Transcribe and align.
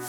Ты 0.00 0.06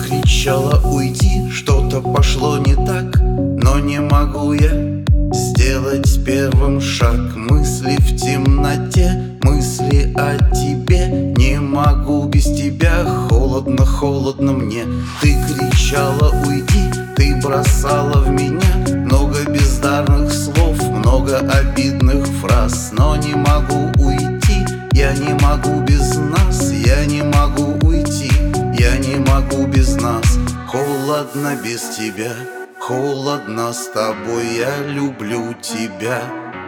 кричала 0.00 0.80
уйди, 0.82 1.50
что-то 1.50 2.00
пошло 2.00 2.56
не 2.58 2.74
так 2.74 3.20
Но 3.20 3.78
не 3.80 4.00
могу 4.00 4.54
я 4.54 4.70
сделать 5.34 6.24
первым 6.24 6.80
шаг. 6.80 7.36
Мысли 7.36 7.96
в 7.98 8.16
темноте, 8.16 9.38
мысли 9.42 10.14
о 10.16 10.38
тебе 10.54 10.89
могу 11.70 12.26
без 12.26 12.44
тебя, 12.44 13.04
холодно, 13.28 13.86
холодно 13.86 14.52
мне. 14.52 14.84
Ты 15.20 15.36
кричала 15.46 16.30
уйди, 16.46 16.90
ты 17.16 17.36
бросала 17.40 18.22
в 18.22 18.28
меня 18.28 19.04
Много 19.04 19.44
бездарных 19.44 20.32
слов, 20.32 20.82
много 20.90 21.38
обидных 21.38 22.26
фраз. 22.40 22.90
Но 22.92 23.16
не 23.16 23.34
могу 23.34 23.90
уйти, 24.02 24.66
я 24.92 25.12
не 25.14 25.32
могу 25.42 25.80
без 25.82 26.16
нас. 26.16 26.72
Я 26.72 27.06
не 27.06 27.22
могу 27.22 27.78
уйти. 27.86 28.30
Я 28.78 28.96
не 28.98 29.16
могу 29.16 29.66
без 29.66 29.94
нас, 29.96 30.38
холодно 30.66 31.56
без 31.62 31.82
тебя. 31.96 32.32
Холодно 32.80 33.72
с 33.72 33.88
тобой, 33.92 34.56
я 34.58 34.86
люблю 34.88 35.54
тебя. 35.60 36.22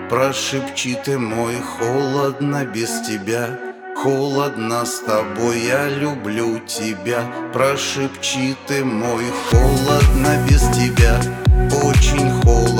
Прошепчи 0.08 0.96
ты 1.04 1.18
мой, 1.18 1.54
холодно 1.78 2.66
без 2.66 3.00
тебя 3.00 3.71
Холодно 4.02 4.84
с 4.84 4.98
тобой, 4.98 5.60
я 5.60 5.88
люблю 5.88 6.58
тебя 6.66 7.24
Прошепчи 7.52 8.56
ты 8.66 8.84
мой, 8.84 9.22
холодно 9.48 10.44
без 10.48 10.62
тебя 10.70 11.20
Очень 11.84 12.28
холодно, 12.42 12.71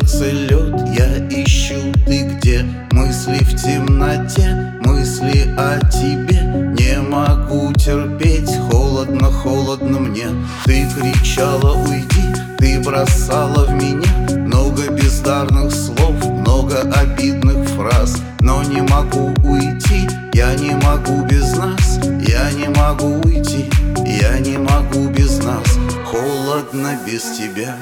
сердце 0.00 0.30
лед, 0.30 0.74
я 0.96 1.18
ищу 1.28 1.92
ты 2.06 2.22
где? 2.22 2.64
Мысли 2.92 3.38
в 3.44 3.54
темноте, 3.62 4.72
мысли 4.84 5.54
о 5.56 5.78
тебе. 5.90 6.40
Не 6.78 7.00
могу 7.00 7.72
терпеть, 7.74 8.56
холодно, 8.70 9.30
холодно 9.30 10.00
мне. 10.00 10.26
Ты 10.64 10.86
кричала 10.96 11.76
уйди, 11.76 12.34
ты 12.58 12.80
бросала 12.80 13.66
в 13.66 13.74
меня. 13.74 14.10
Много 14.46 14.90
бездарных 14.90 15.72
слов, 15.72 16.24
много 16.24 16.80
обидных 16.80 17.68
фраз. 17.70 18.20
Но 18.40 18.62
не 18.62 18.82
могу 18.82 19.32
уйти, 19.44 20.08
я 20.34 20.54
не 20.54 20.74
могу 20.74 21.24
без 21.26 21.56
нас. 21.56 22.00
Я 22.26 22.50
не 22.52 22.68
могу 22.68 23.20
уйти, 23.24 23.70
я 24.04 24.38
не 24.38 24.58
могу 24.58 25.08
без 25.08 25.38
нас. 25.42 25.78
Холодно 26.04 26.98
без 27.06 27.22
тебя 27.22 27.76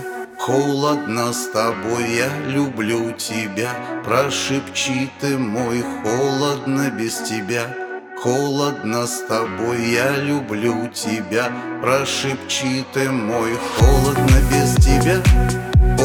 Холодно 0.49 1.31
с 1.35 1.49
тобой, 1.49 2.05
я 2.17 2.31
люблю 2.47 3.13
тебя. 3.13 3.69
Прошепчи 4.03 5.11
ты 5.21 5.37
мой, 5.37 5.85
холодно 6.03 6.91
без 6.91 7.17
тебя. 7.19 7.67
Холодно 8.17 9.07
с 9.07 9.21
тобой, 9.29 9.91
я 9.91 10.17
люблю 10.17 10.89
тебя. 10.89 11.53
Прошепчи 11.83 12.83
ты 12.95 13.11
мой, 13.11 13.59
холодно 13.77 14.39
без 14.51 14.75
тебя. 14.77 15.21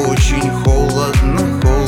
Очень 0.09 0.51
холодно, 0.65 1.61
холодно 1.61 1.82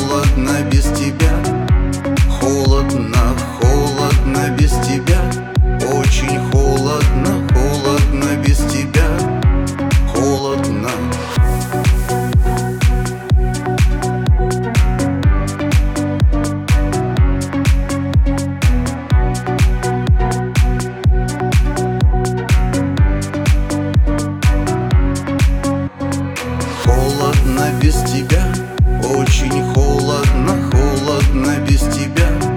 холодно 26.86 27.70
без 27.80 27.94
тебя. 28.02 28.46
Очень 29.14 29.62
холодно, 29.74 30.70
холодно 30.70 31.56
без 31.68 31.80
тебя. 31.80 32.55